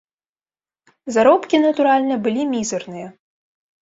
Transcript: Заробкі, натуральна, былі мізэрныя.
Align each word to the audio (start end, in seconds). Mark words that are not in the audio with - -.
Заробкі, 1.17 1.55
натуральна, 1.67 2.15
былі 2.27 2.47
мізэрныя. 2.55 3.07